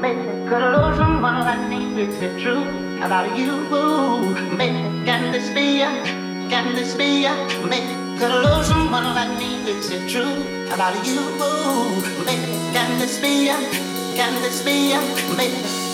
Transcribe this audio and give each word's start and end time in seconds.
Maybe 0.00 0.26
could 0.48 0.64
lose 0.74 0.96
someone 0.96 1.40
like 1.40 1.68
me. 1.68 2.02
Is 2.02 2.20
it 2.20 2.34
oh, 2.34 2.40
true 2.42 2.62
about 3.00 3.36
you? 3.38 3.52
Maybe 4.56 4.82
can 5.06 5.30
this 5.30 5.48
be 5.54 5.78
ya? 5.78 5.90
Can 6.50 6.74
this 6.74 6.94
be 6.94 7.22
ya? 7.22 7.34
Maybe 7.62 7.94
could 8.18 8.34
lose 8.42 8.66
someone 8.66 9.14
like 9.14 9.38
me. 9.38 9.62
Is 9.70 9.90
it 9.90 10.02
oh, 10.02 10.08
true 10.10 10.34
about 10.74 10.94
you? 11.06 11.22
Maybe 12.26 12.52
can 12.74 12.98
this 12.98 13.20
be 13.20 13.46
ya? 13.46 13.56
Can 14.18 14.34
this 14.42 14.62
be 14.62 14.90
ya? 14.90 15.00
Maybe. 15.36 15.93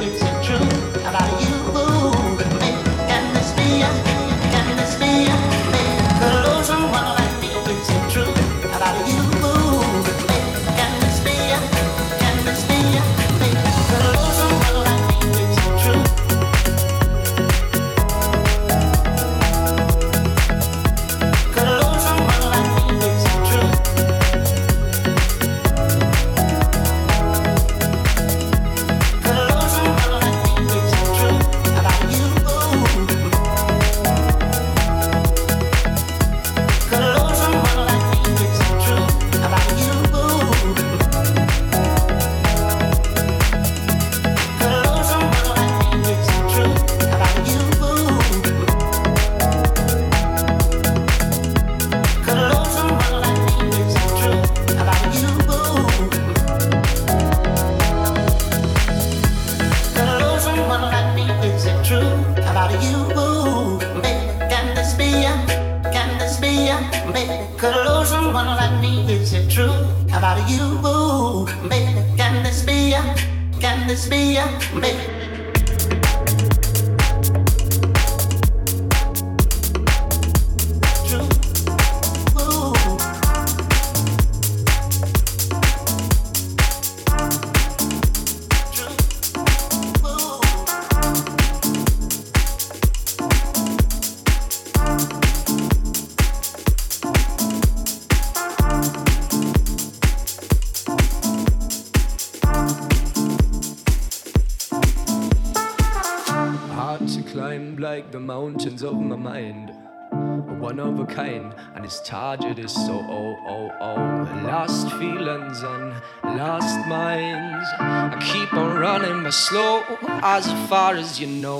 target 112.11 112.59
is 112.59 112.73
so 112.73 112.93
oh 113.09 113.35
oh 113.47 113.71
oh. 113.79 114.43
Lost 114.45 114.91
feelings 114.99 115.61
and 115.63 115.93
lost 116.37 116.87
minds 116.87 117.67
I 117.79 118.17
keep 118.31 118.53
on 118.53 118.77
running 118.79 119.23
but 119.23 119.33
slow 119.33 119.83
as 120.23 120.45
far 120.69 120.95
as 120.95 121.19
you 121.19 121.27
know. 121.27 121.59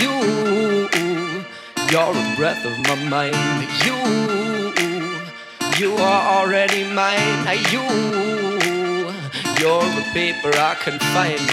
You 0.00 0.14
you're 1.90 2.16
a 2.24 2.34
breath 2.36 2.62
of 2.70 2.76
my 2.88 2.96
mind. 3.14 3.36
You 3.86 3.98
you 5.80 5.90
are 5.96 6.22
already 6.36 6.84
mine. 7.00 7.38
You 7.72 7.86
you're 9.60 9.88
the 9.98 10.04
paper 10.12 10.52
I 10.54 10.74
can 10.84 10.98
find 11.14 11.46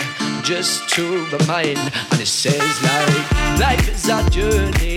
just 0.43 0.89
to 0.95 1.03
remind. 1.35 1.79
And 2.11 2.19
it 2.21 2.27
says 2.27 2.73
like 2.89 3.59
life 3.59 3.87
is 3.89 4.09
a 4.09 4.29
journey 4.29 4.92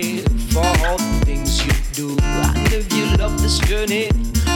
for 0.56 0.86
all 0.88 0.96
the 0.96 1.20
things 1.26 1.60
you 1.66 1.72
do. 1.92 2.16
And 2.22 2.72
if 2.72 2.90
you 2.94 3.04
love 3.16 3.40
this 3.42 3.58
journey. 3.58 4.08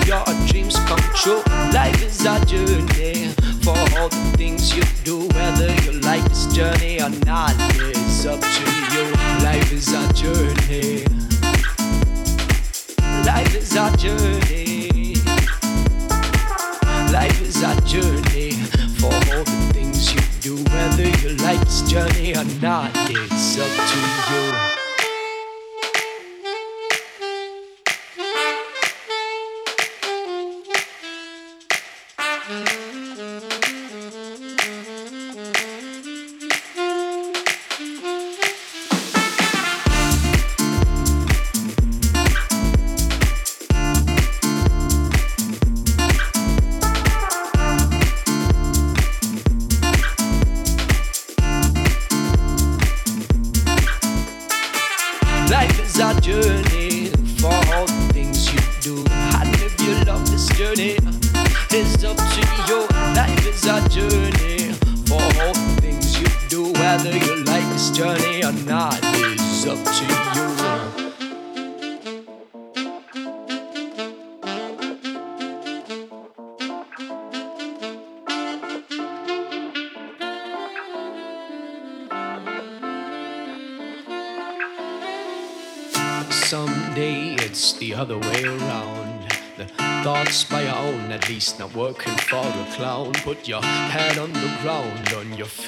Your 0.07 0.25
dreams 0.49 0.77
come 0.89 1.05
true. 1.15 1.43
Life 1.77 2.03
is 2.03 2.25
a 2.25 2.43
journey. 2.47 3.29
For 3.63 3.77
all 3.99 4.09
the 4.09 4.25
things 4.39 4.75
you 4.75 4.83
do 5.05 5.29
whether 5.37 5.69
you 5.85 6.01
like 6.01 6.25
this 6.25 6.47
journey 6.55 7.03
or 7.03 7.11
not 7.27 7.55
it's 7.77 8.25
up 8.25 8.41
to 8.41 8.65
you. 8.93 9.05
Life 9.45 9.71
is 9.73 9.93
a 9.93 10.03
journey. 10.15 11.05
Life 13.29 13.55
is 13.55 13.77
a 13.77 13.87
journey. 13.99 15.15
Life 17.13 17.41
is 17.43 17.63
a 17.63 17.75
journey. 17.93 18.53
For 19.01 19.13
all 19.13 19.45
the 19.45 19.71
things 19.75 20.15
you 20.15 20.23
do 20.41 20.57
whether 20.73 21.09
you 21.23 21.37
like 21.45 21.61
this 21.61 21.83
journey 21.91 22.35
or 22.35 22.45
not 22.63 22.91
it's 23.11 23.59
up 23.59 23.73
to 23.91 23.99
you 24.33 24.50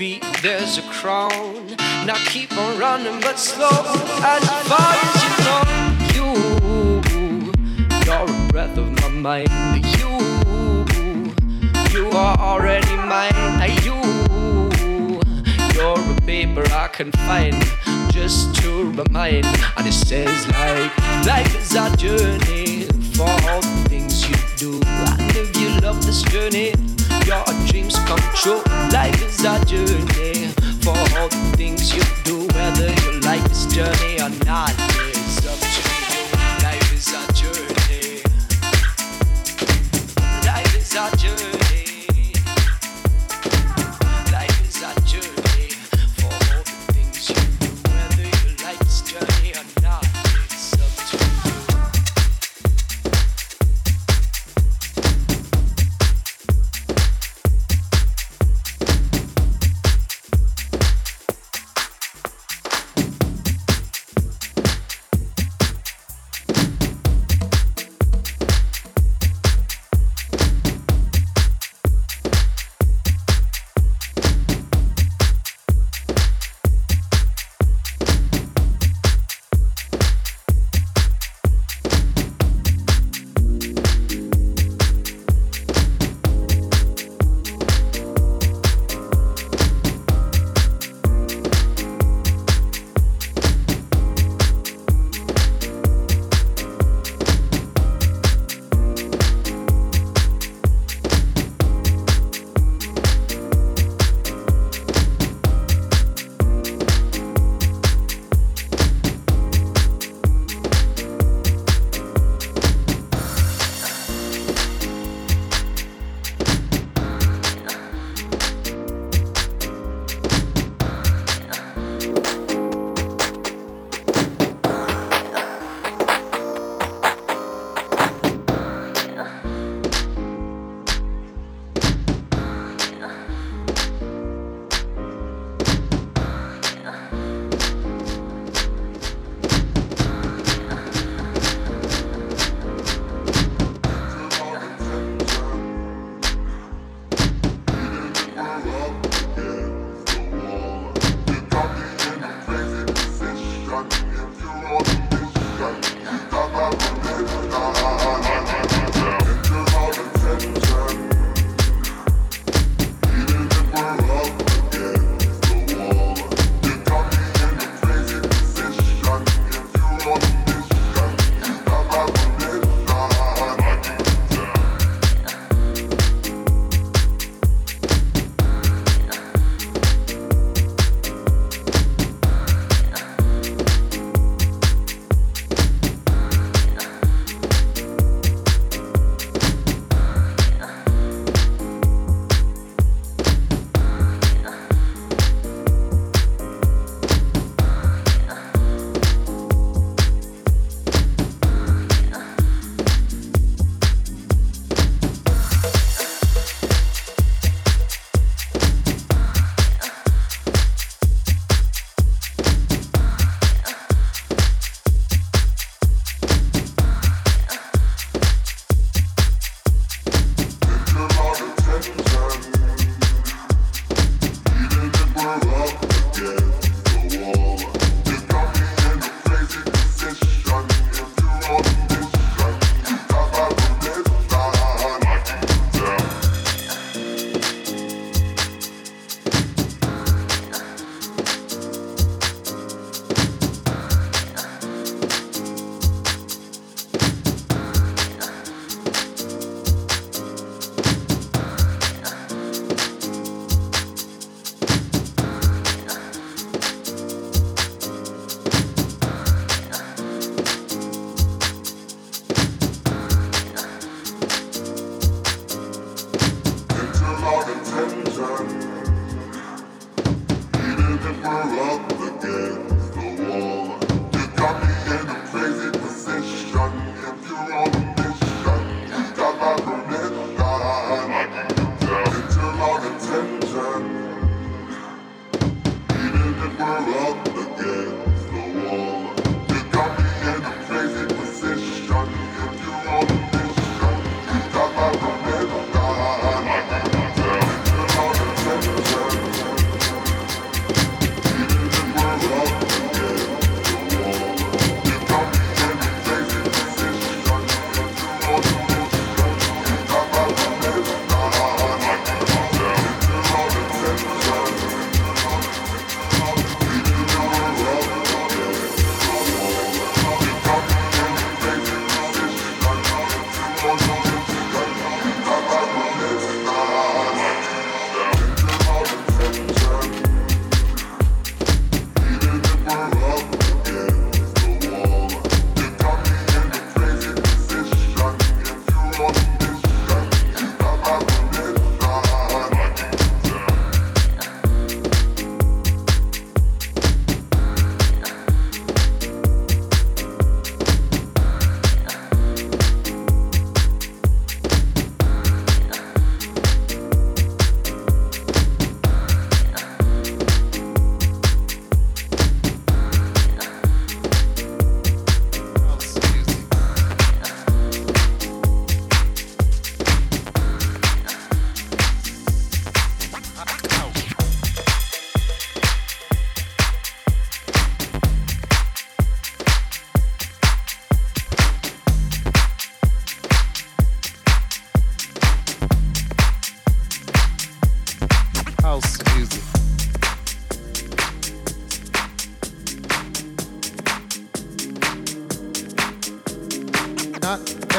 feet 0.02 0.24
there's 0.42 0.78
a 0.78 0.82
crown. 0.98 1.30
Now 2.06 2.18
keep 2.26 2.50
on 2.58 2.76
running, 2.76 3.20
but 3.20 3.38
slow 3.38 3.78
as 4.32 4.44
far 4.70 4.94
as 5.06 5.14
you 5.22 5.32
know. 5.46 5.62
You, 6.16 6.28
you're 8.06 8.26
a 8.28 8.48
breath 8.50 8.76
of 8.78 8.88
my 9.00 9.08
mind. 9.28 9.50
You, 9.98 10.10
you 11.94 12.10
are 12.10 12.36
already 12.36 12.96
mine. 13.12 13.70
You, 13.86 13.98
you're 15.76 16.00
a 16.14 16.20
paper 16.26 16.64
I 16.72 16.88
can 16.88 17.12
find 17.28 17.54
just 18.10 18.56
to 18.56 18.90
remind. 18.90 19.46
And 19.76 19.86
it 19.86 19.92
says 19.92 20.48
like 20.48 20.98
life 21.24 21.54
is 21.54 21.76
a 21.76 21.96
journey 21.96 22.86
for 23.14 23.30
all 23.48 23.60
the 23.60 23.86
things 23.88 24.28
you 24.28 24.34
do. 24.56 24.80
And 25.20 25.36
if 25.36 25.56
you 25.60 25.68
love 25.80 26.04
this 26.04 26.22
journey, 26.22 26.74
your 27.32 27.44
dreams 27.66 27.98
come 28.06 28.20
true. 28.34 28.62
Life 28.92 29.22
is 29.24 29.44
a 29.44 29.64
journey 29.64 30.48
for 30.82 30.96
all 31.16 31.28
the 31.28 31.54
things 31.56 31.94
you 31.94 32.02
do, 32.24 32.46
whether 32.54 32.88
you 33.02 33.20
like 33.20 33.42
this 33.44 33.64
journey 33.66 34.20
or 34.20 34.30
not. 34.44 35.11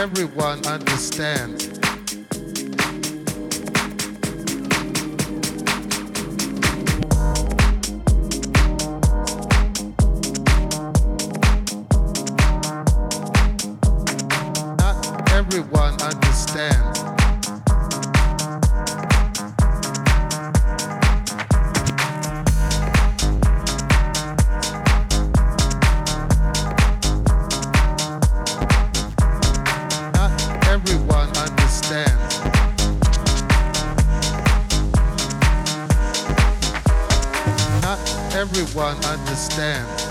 Everyone 0.04 0.60
understands. 0.68 1.63
Everyone 38.44 38.98
understands. 39.06 40.04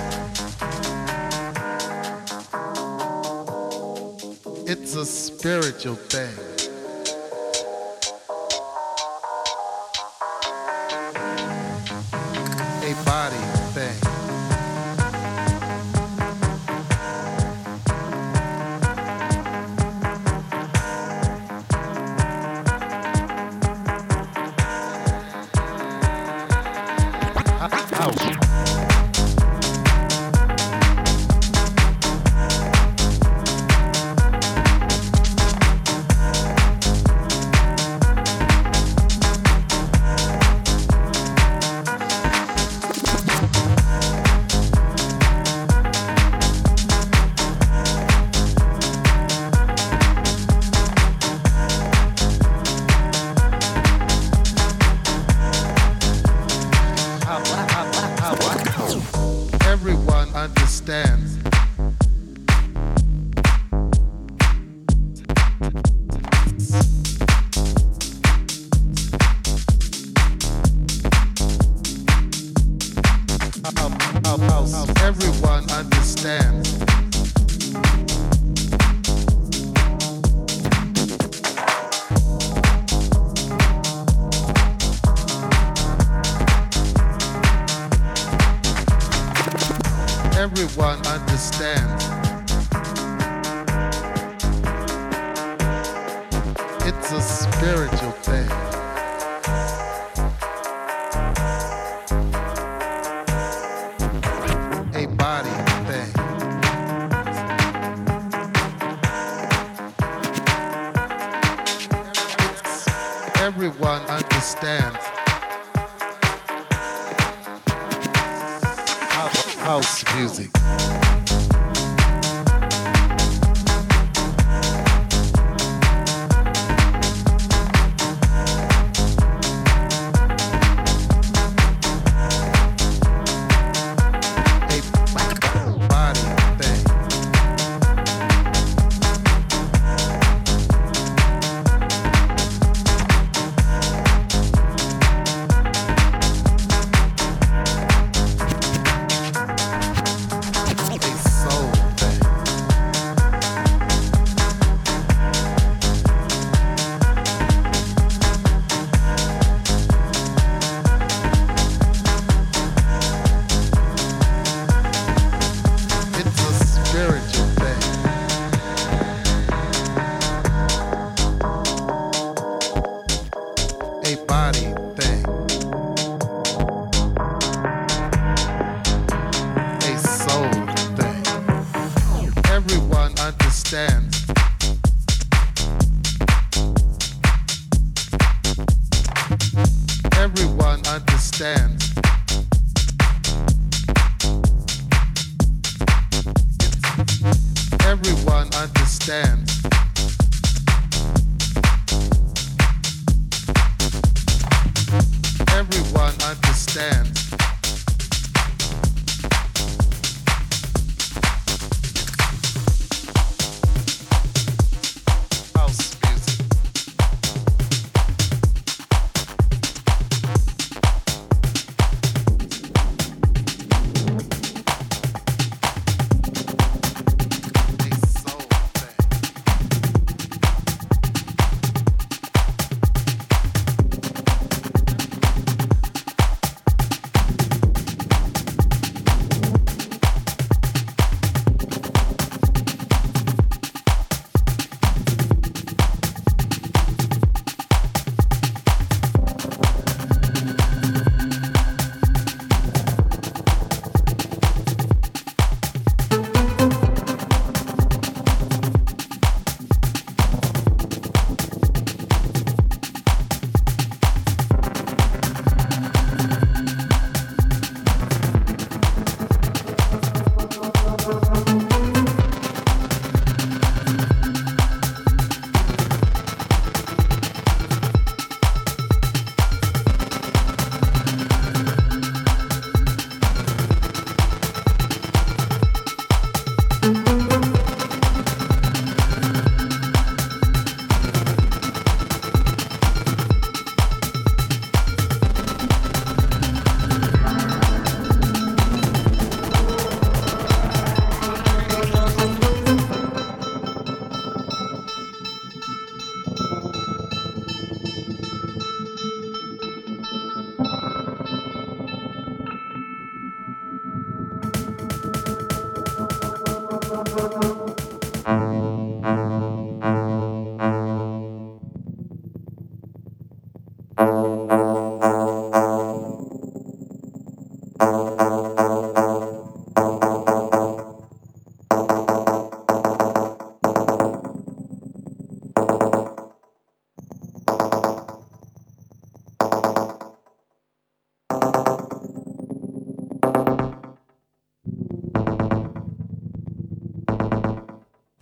It's 4.66 4.94
a 4.94 5.04
spiritual 5.04 5.96
thing. 5.96 6.51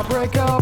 I'll 0.00 0.08
break 0.08 0.34
up 0.38 0.59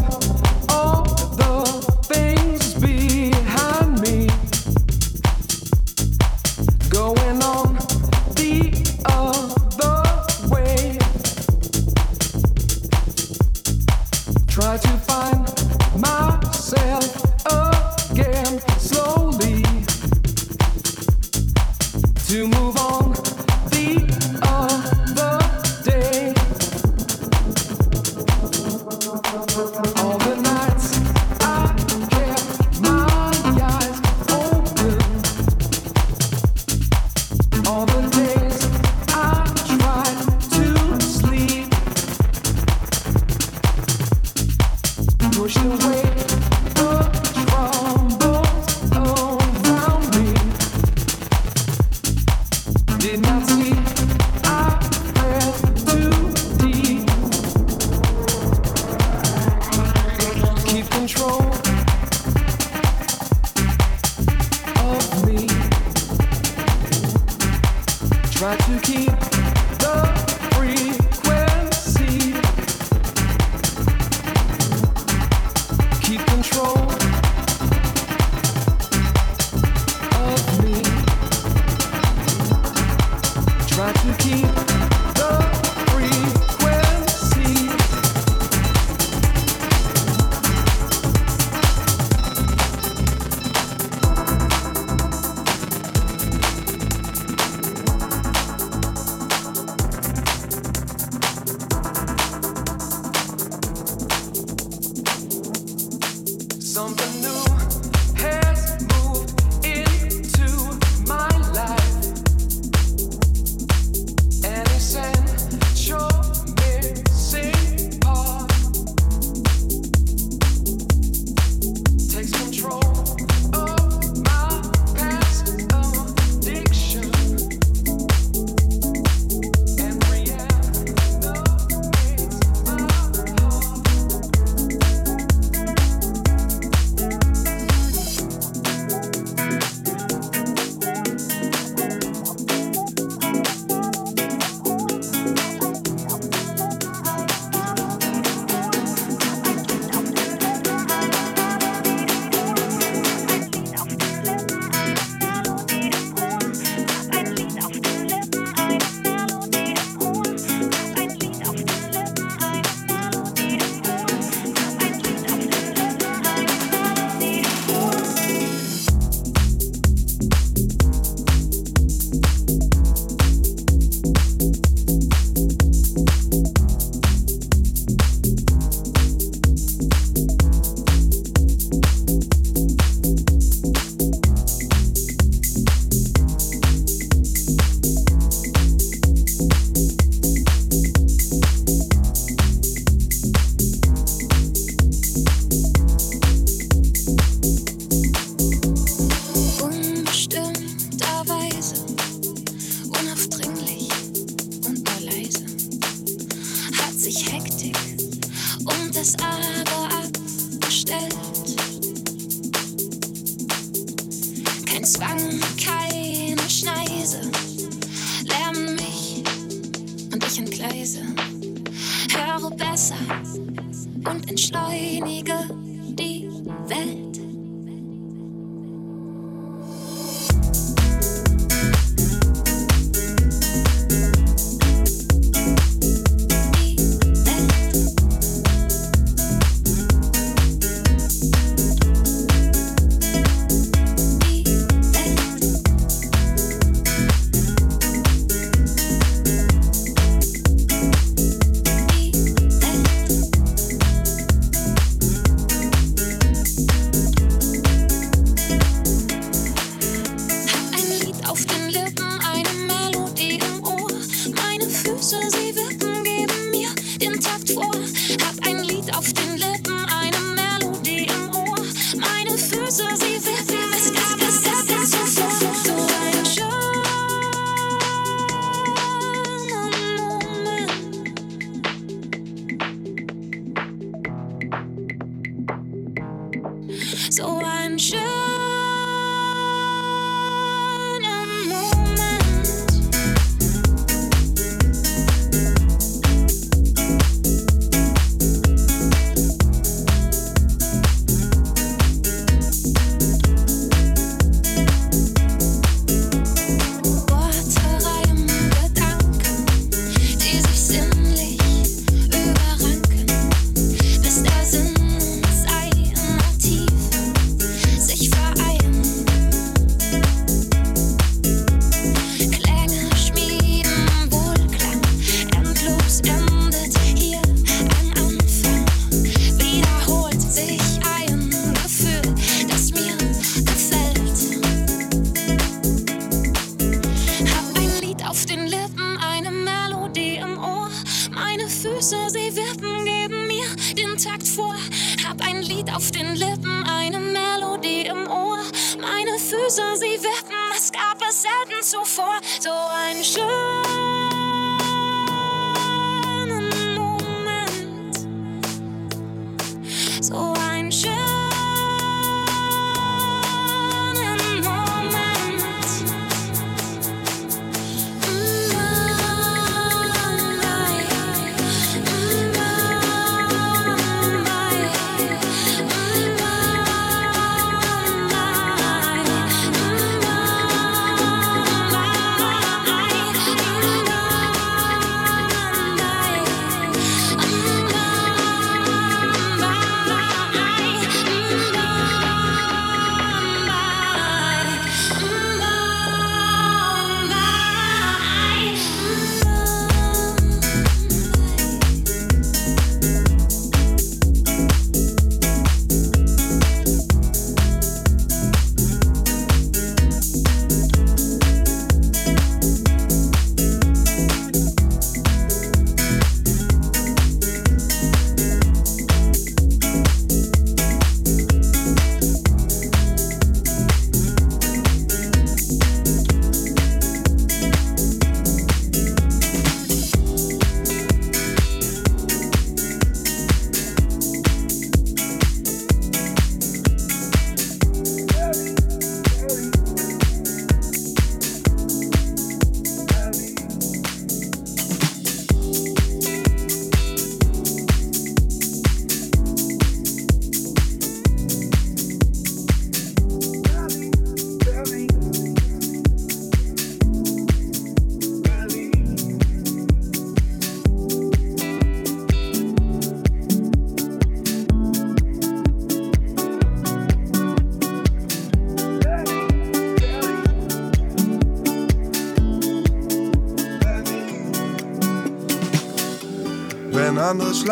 andere 287.11 288.18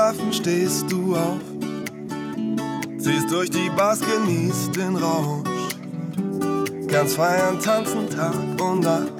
Flughafen 0.06 0.32
stehst 0.32 0.84
du 0.88 1.16
auf, 1.16 1.40
ziehst 2.96 3.28
durch 3.28 3.50
die 3.50 3.68
Bars, 3.70 3.98
genießt 4.00 4.76
den 4.76 4.94
Rausch, 4.94 5.48
kannst 6.86 7.16
feiern, 7.16 7.58
tanzen 7.58 8.08
Tag 8.08 8.34
und 8.60 8.84
Nacht 8.84 9.12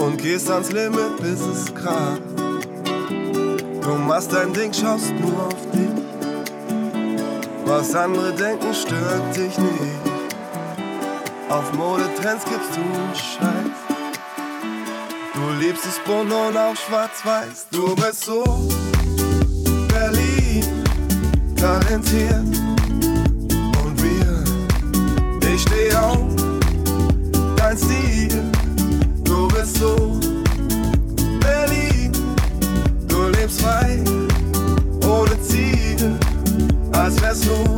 und 0.00 0.18
gehst 0.18 0.50
ans 0.50 0.72
Limit, 0.72 1.16
bis 1.18 1.40
es 1.42 1.72
kracht. 1.72 2.22
Du 3.82 3.94
machst 4.04 4.32
dein 4.32 4.52
Ding, 4.52 4.72
schaust 4.72 5.12
nur 5.20 5.46
auf 5.46 5.70
dich. 5.70 5.90
Was 7.66 7.94
andere 7.94 8.32
denken, 8.32 8.74
stört 8.74 9.36
dich 9.36 9.56
nicht. 9.58 10.10
Auf 11.48 11.72
Modetrends 11.74 12.44
gibst 12.46 12.76
du 12.76 12.80
einen 12.80 13.14
Scheiß. 13.14 13.90
Du 15.34 15.64
liebst 15.64 15.84
es 15.86 16.00
bunt 16.00 16.32
und 16.32 16.56
auch 16.56 16.74
schwarz-weiß. 16.74 17.68
Du 17.70 17.94
bist 17.94 18.24
so 18.24 18.42
talentiert. 21.60 22.34
Und 23.84 24.02
wir, 24.02 24.44
ich 25.52 25.62
steh 25.62 25.94
auf, 25.94 26.18
dein 27.56 27.76
Stil, 27.76 28.42
du 29.24 29.48
bist 29.48 29.76
so 29.76 30.18
Berlin, 31.40 32.12
du 33.08 33.28
lebst 33.28 33.60
frei, 33.60 34.02
ohne 35.06 35.40
Ziel, 35.42 36.18
als 36.92 37.20
wärst 37.20 37.44
du 37.44 37.69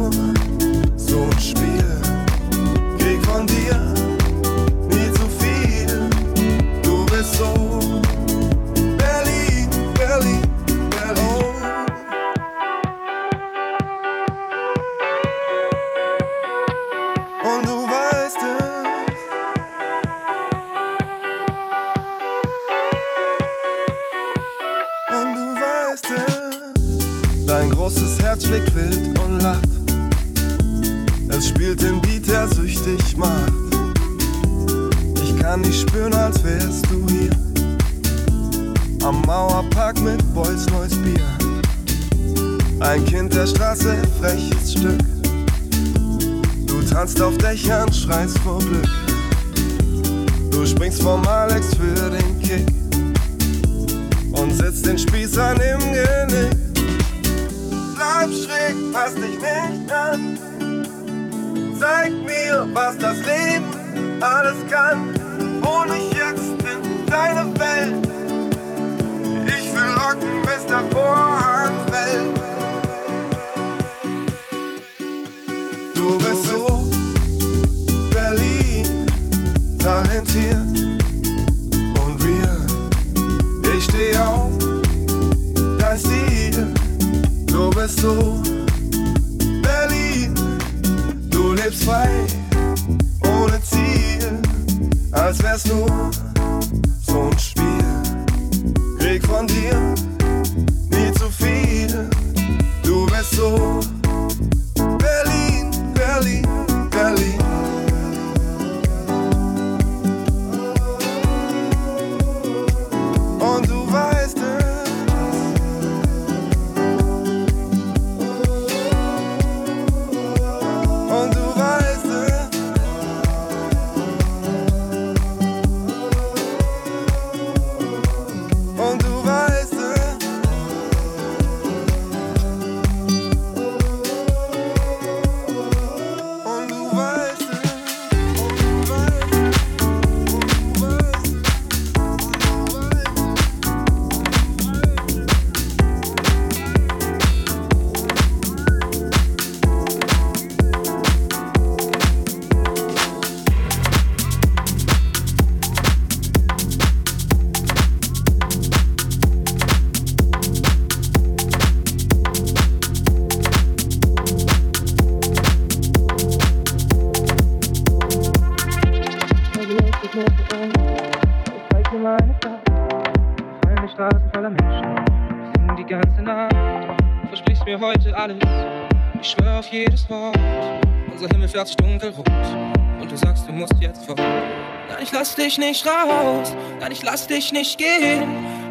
lass 185.36 185.46
dich 185.46 185.58
nicht 185.58 185.86
raus, 185.86 186.54
nein, 186.78 186.92
ich 186.92 187.02
lass 187.02 187.26
dich 187.26 187.52
nicht 187.52 187.78
gehen. 187.78 188.22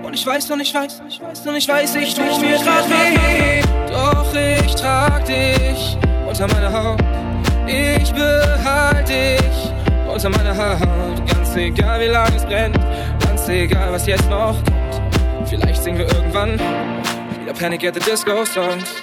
Und 0.04 0.14
ich 0.14 0.26
weiß, 0.26 0.52
und 0.52 0.60
ich 0.60 0.74
weiß, 0.74 1.00
und 1.00 1.08
ich 1.08 1.20
weiß, 1.20 1.48
und 1.48 1.56
ich 1.56 1.68
weiß, 1.68 1.96
ich 1.96 2.14
tue 2.14 2.26
mir 2.40 2.58
grad 2.58 2.88
weh. 2.88 3.62
Doch 3.90 4.34
ich 4.36 4.76
trag 4.76 5.26
dich 5.26 5.98
unter 6.28 6.48
meiner 6.48 6.72
Haut. 6.72 7.00
Ich 7.66 8.12
behalte 8.14 9.12
dich 9.12 10.14
unter 10.14 10.30
meiner 10.30 10.56
Haut. 10.56 11.34
Ganz 11.34 11.56
egal, 11.56 12.00
wie 12.00 12.06
lange 12.06 12.36
es 12.36 12.46
brennt, 12.46 12.78
ganz 13.26 13.48
egal, 13.50 13.92
was 13.92 14.06
jetzt 14.06 14.30
noch 14.30 14.56
kommt. 14.64 15.50
Vielleicht 15.50 15.82
singen 15.82 15.98
wir 15.98 16.14
irgendwann 16.14 16.60
wieder 17.42 17.54
Panic 17.54 17.86
at 17.86 17.96
the 17.96 18.00
Disco 18.02 18.46
Songs. 18.46 19.01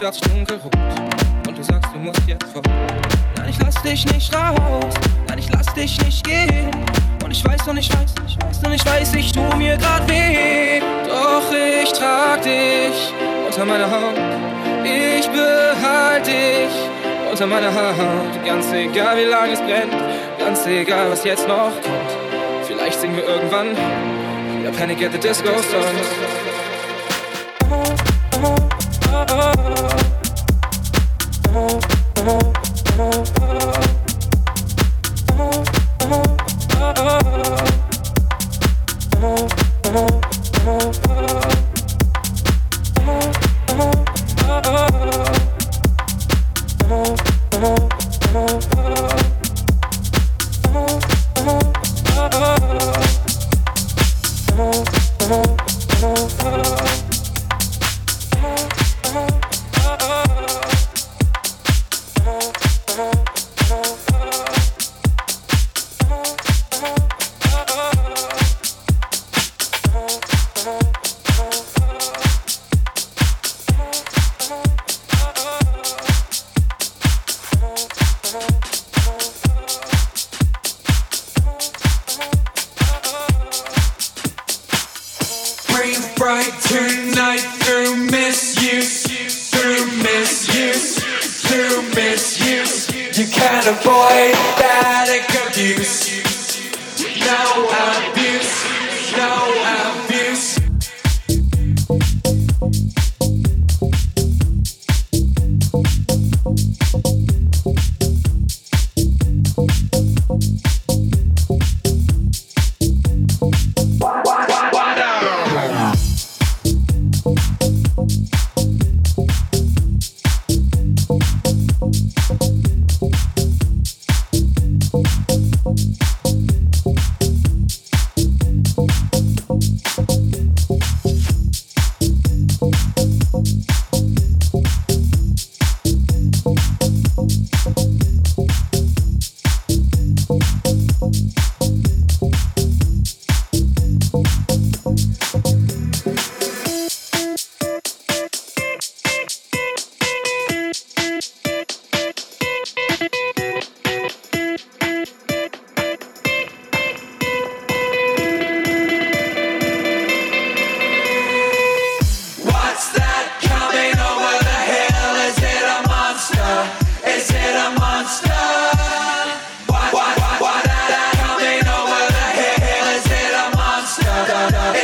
Sich 0.00 0.20
dunkelrot 0.20 0.74
und 1.48 1.56
du 1.56 1.62
sagst, 1.62 1.90
du 1.94 1.98
musst 1.98 2.20
jetzt 2.26 2.44
fort. 2.52 2.68
Nein, 3.36 3.48
ich 3.48 3.58
lass 3.58 3.80
dich 3.82 4.04
nicht 4.12 4.34
raus, 4.34 4.92
nein, 5.28 5.38
ich 5.38 5.48
lass 5.50 5.72
dich 5.72 5.98
nicht 6.04 6.22
gehen. 6.22 6.70
Und 7.24 7.30
ich 7.30 7.42
weiß 7.42 7.66
und 7.68 7.78
ich 7.78 7.90
weiß, 7.90 8.14
ich 8.26 8.36
weiß 8.38 8.58
und 8.66 8.72
ich 8.74 8.84
weiß, 8.84 9.14
ich 9.14 9.32
tu 9.32 9.40
mir 9.56 9.78
grad 9.78 10.06
weh. 10.06 10.80
Doch 11.08 11.44
ich 11.50 11.90
trag 11.92 12.42
dich 12.42 13.14
unter 13.46 13.64
meiner 13.64 13.90
Haut, 13.90 14.18
ich 14.84 15.26
behalte 15.28 16.30
dich 16.30 17.30
unter 17.30 17.46
meiner 17.46 17.74
Haut. 17.74 18.44
Ganz 18.44 18.70
egal, 18.72 19.16
wie 19.16 19.24
lange 19.24 19.52
es 19.52 19.60
brennt, 19.60 19.94
ganz 20.38 20.66
egal, 20.66 21.10
was 21.12 21.24
jetzt 21.24 21.48
noch 21.48 21.72
kommt. 21.82 22.66
Vielleicht 22.66 23.00
singen 23.00 23.16
wir 23.16 23.26
irgendwann 23.26 23.70
wieder 24.58 24.70
Panic 24.72 25.02
at 25.02 25.12
the 25.12 25.18
Disco 25.18 25.48
Songs. 25.48 26.44
Breathe 29.54 29.83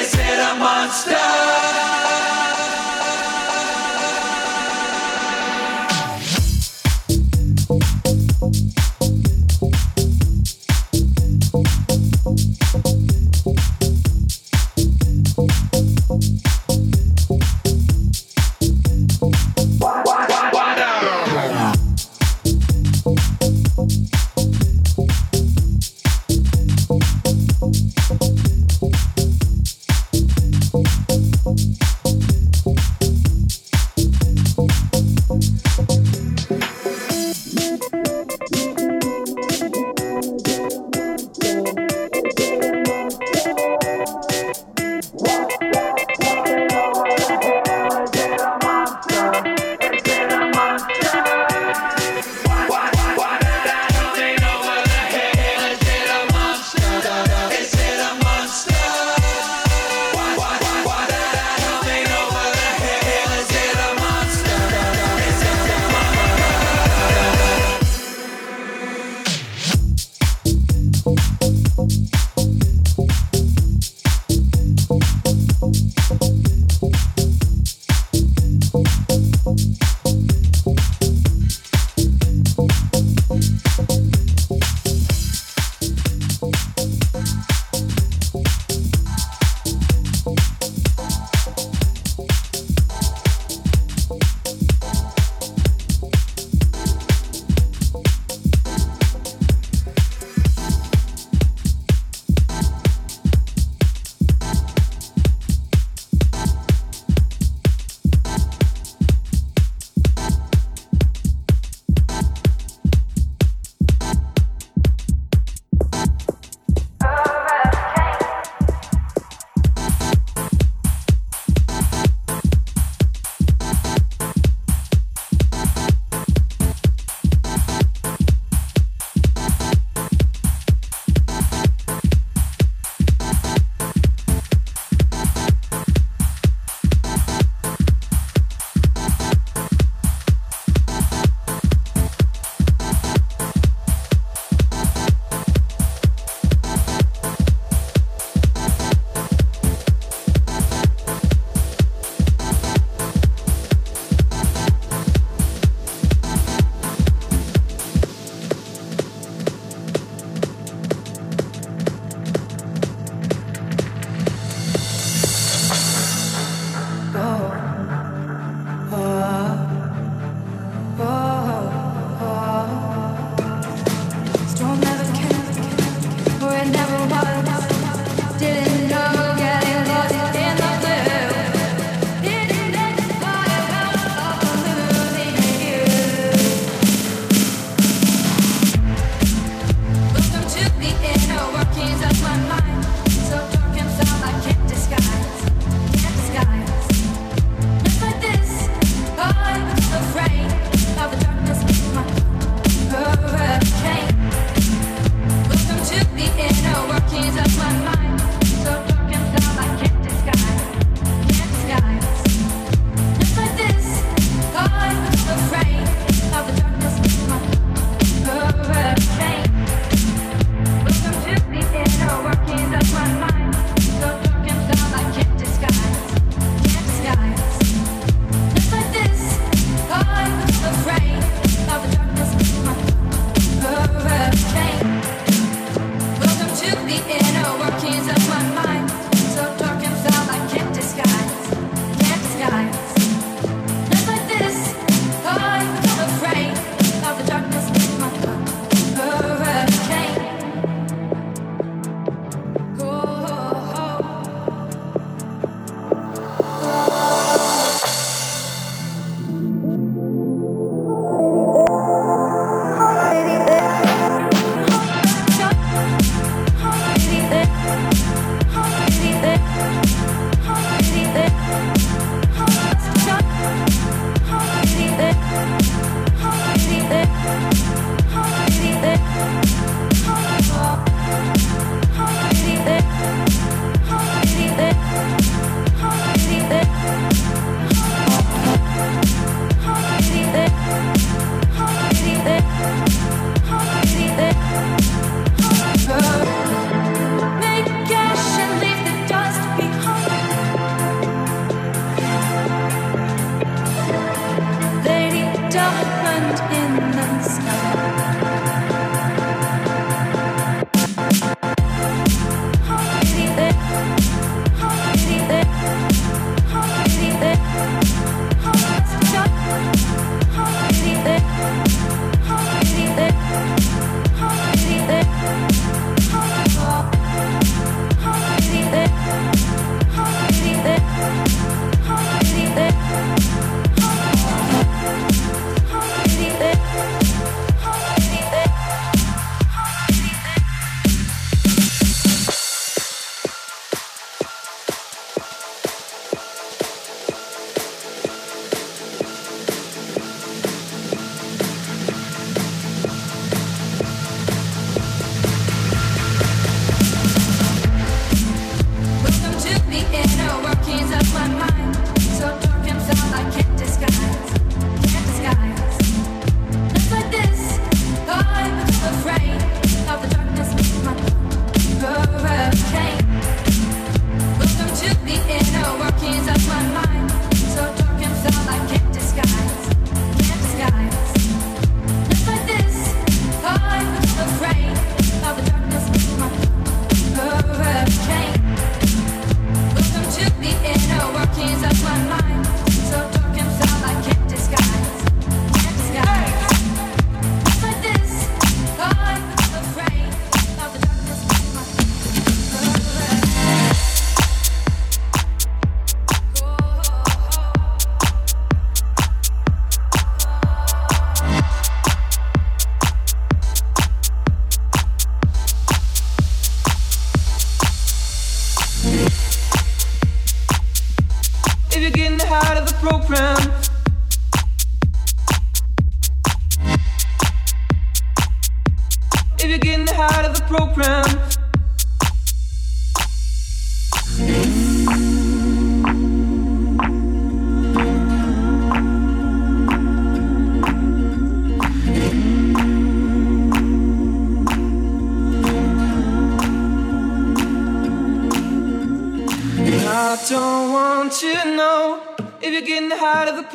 is 0.01 0.15
it 0.15 0.39
a 0.39 0.55
monster? 0.59 2.10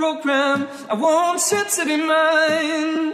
Program. 0.05 0.67
I 0.89 0.93
want 0.93 1.41
you 1.51 1.63
to 1.75 1.85
be 1.89 1.97
mine. 2.13 3.13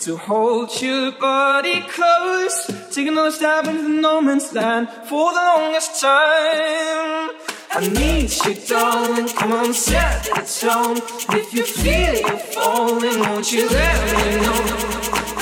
To 0.00 0.16
hold 0.16 0.70
your 0.82 1.12
body 1.12 1.80
close, 1.82 2.56
take 2.90 3.06
another 3.06 3.30
step 3.30 3.66
into 3.66 3.82
the 3.84 3.88
no 3.88 4.20
man's 4.20 4.52
land 4.52 4.88
for 5.08 5.26
the 5.36 5.42
longest 5.50 6.00
time. 6.00 7.30
I 7.78 7.80
need 8.00 8.30
you, 8.44 8.54
darling. 8.66 9.28
Come 9.38 9.52
on, 9.52 9.72
set 9.72 10.24
the 10.24 10.42
tone. 10.60 10.96
If 11.40 11.54
you 11.54 11.64
feel 11.64 12.14
you're 12.26 12.44
falling, 12.54 13.20
won't 13.20 13.52
you 13.52 13.68
let 13.68 13.98
me 14.12 14.24
know? 14.44 14.62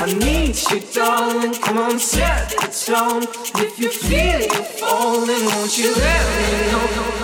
I 0.05 0.07
need 0.26 0.57
you, 0.70 0.80
darling. 0.94 1.55
Come 1.64 1.78
on, 1.78 1.98
set 1.98 2.51
the 2.51 2.68
tone. 2.86 3.22
If 3.64 3.78
you 3.78 3.90
feel 3.90 4.40
you're 4.53 4.70
falling, 4.80 5.44
won't 5.51 5.78
you 5.78 5.90
let 6.05 6.24
me 6.36 6.72
know? 6.72 7.19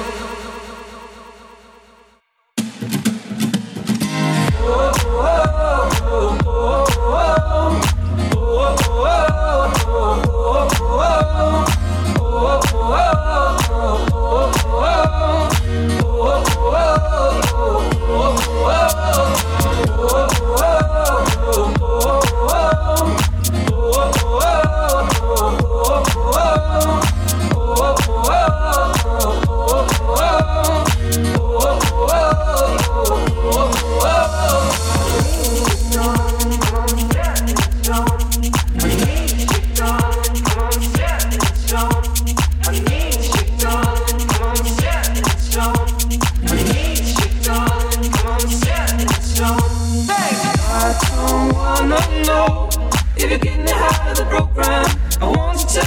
You're 53.36 53.54
getting 53.54 53.74
of 54.08 54.16
the 54.16 54.24
program. 54.28 54.86
I 55.20 55.28
want 55.28 55.60
to 55.60 55.80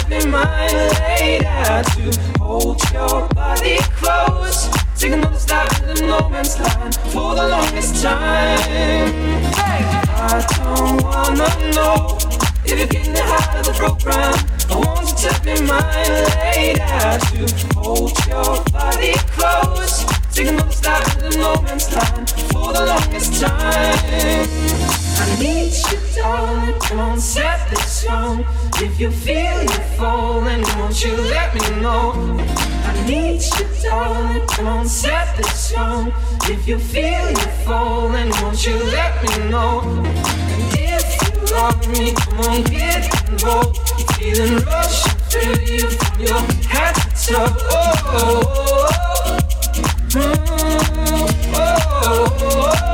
later 1.02 1.84
to 1.93 2.39
hold 2.39 2.80
your 2.91 3.28
body 3.30 3.78
close. 3.97 4.70
Take 4.95 5.14
another 5.14 5.39
step 5.39 5.72
in 5.82 5.95
the 5.95 6.02
no 6.06 6.30
man's 6.30 6.60
land 6.60 6.95
for 6.95 7.36
the 7.36 7.47
longest 7.47 8.04
time. 8.04 8.60
I 10.10 10.45
don't 10.58 11.02
wanna 11.02 11.74
know 11.74 12.18
if 12.66 12.78
you're 12.78 12.88
getting 12.88 13.18
of 13.18 13.66
the 13.66 13.74
program. 13.78 14.36
I 14.70 14.76
want 14.76 15.08
to 15.18 15.30
later 16.36 16.86
to 17.30 17.80
hold 17.80 18.14
your 18.28 18.64
body 18.72 19.14
close. 19.34 20.06
Take 20.34 20.47
another 20.50 20.72
step 20.72 21.04
in 21.18 21.32
the 21.32 21.38
no 21.38 21.62
man's 21.62 21.91
land 21.95 22.30
for 22.30 22.74
the 22.74 22.86
longest 22.86 23.41
time. 23.41 24.89
I 25.22 25.38
need 25.39 25.74
you, 25.74 25.99
darling. 26.15 26.76
On, 26.99 27.20
set 27.20 27.70
this 27.70 28.01
song. 28.03 28.45
If 28.76 28.99
you 28.99 29.11
feel 29.11 29.61
you're 29.63 29.89
falling, 29.97 30.63
won't 30.78 31.03
you 31.03 31.15
let 31.36 31.53
me 31.53 31.82
know? 31.82 32.13
I 32.86 33.05
need 33.05 33.41
you, 33.41 33.67
darling. 33.84 34.47
On, 34.59 34.86
set 34.88 35.36
this 35.38 35.70
song. 35.72 36.13
If 36.43 36.67
you 36.67 36.80
feel 36.80 37.26
you're 37.30 37.57
falling, 37.65 38.30
won't 38.41 38.65
you 38.65 38.76
let 38.97 39.13
me 39.24 39.49
know? 39.49 39.82
And 39.84 40.74
if 40.74 41.05
you 41.22 41.55
love 41.55 41.88
me, 41.89 42.13
come 42.13 42.39
on, 42.39 42.63
get 42.63 43.30
involved. 43.30 43.78
Feeling 44.15 44.57
rushing 44.65 45.20
through 45.30 45.63
you 45.63 45.88
from 45.89 46.20
your 46.22 46.41
head 46.67 46.93
to 46.95 47.34
toe. 47.34 47.55
Oh, 47.72 47.93
oh, 48.05 48.88
oh. 49.26 49.39
Mm, 50.09 50.36
oh, 51.55 51.67
oh, 52.03 52.38
oh. 52.41 52.89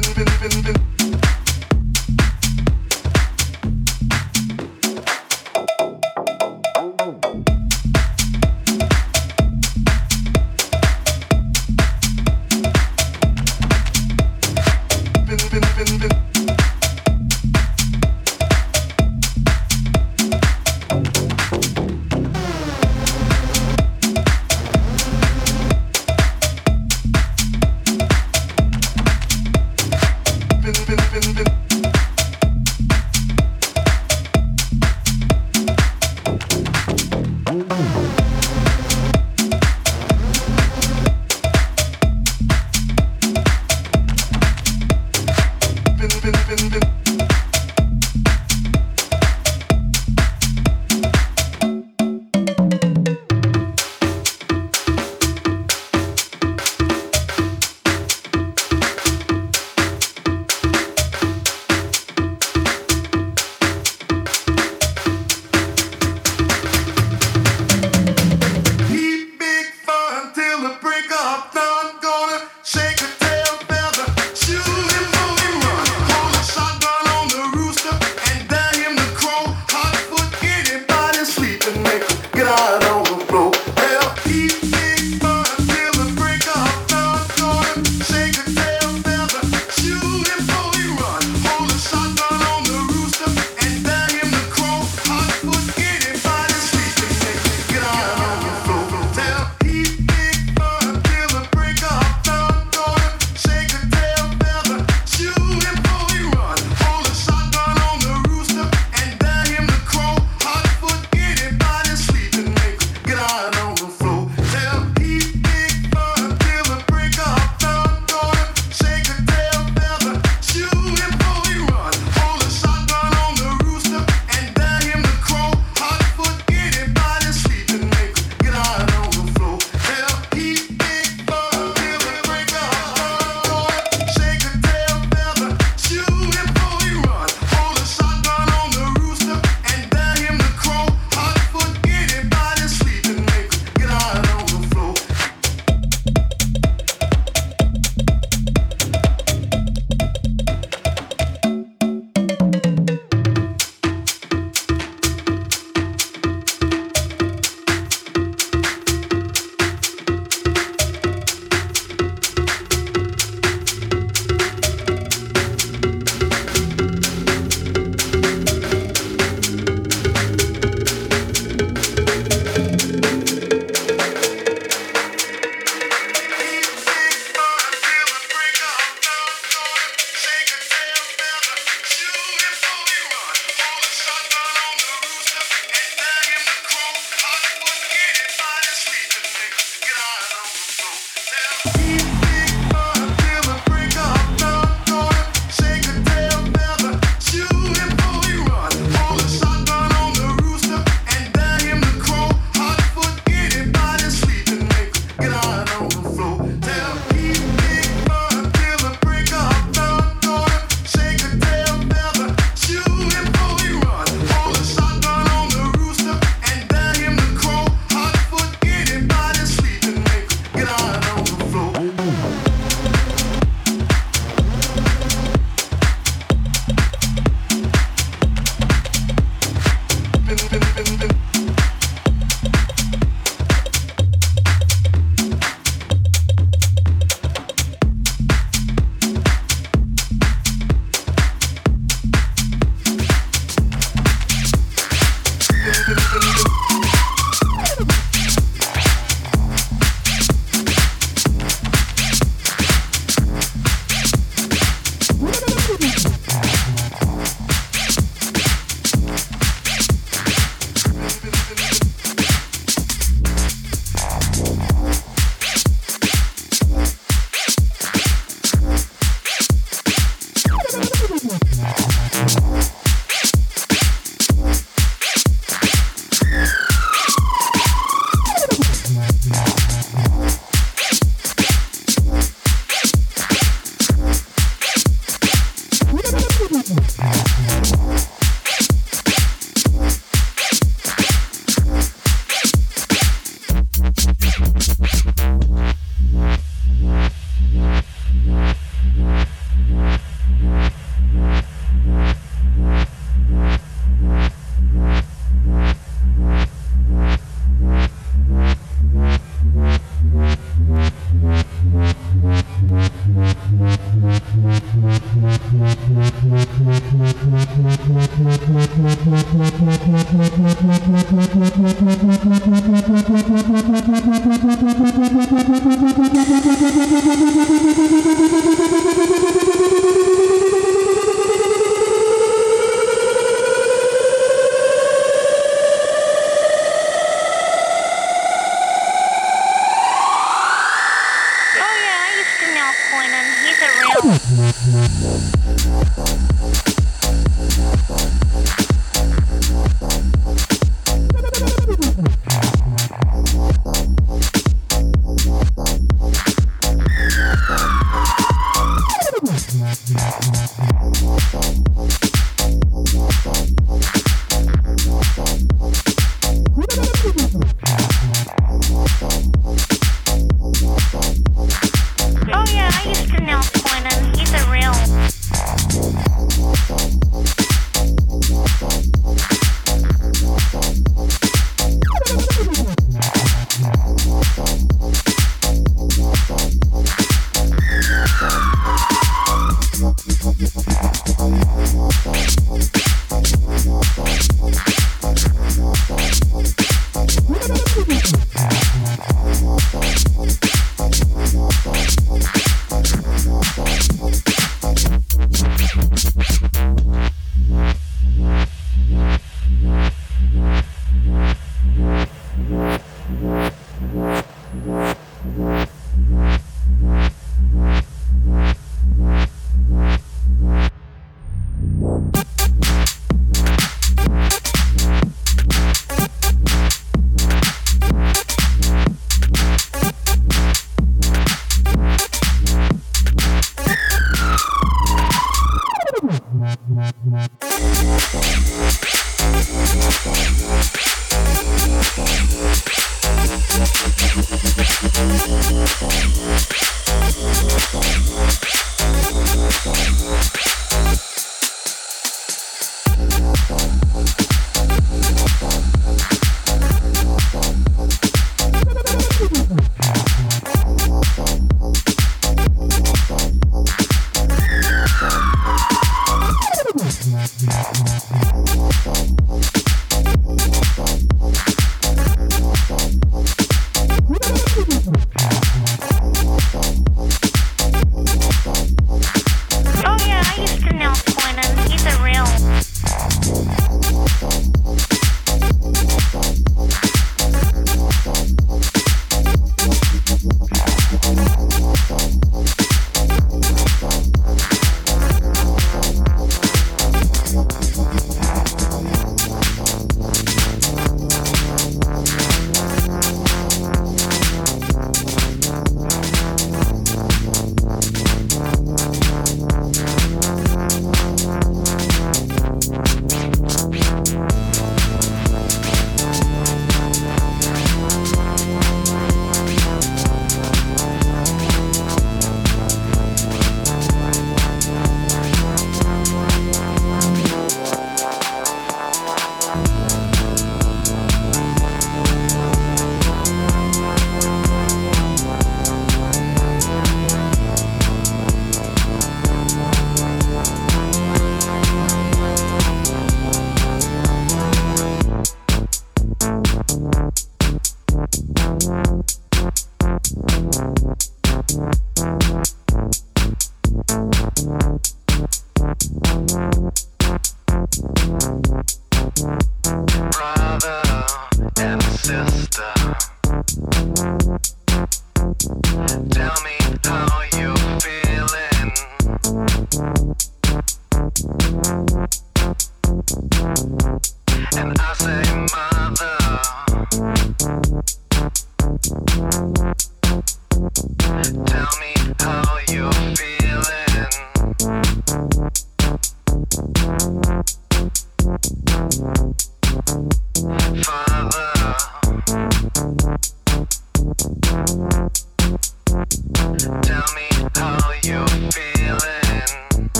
been, 0.00 0.14
been, 0.14 0.62
been, 0.62 0.62
been. 0.62 1.05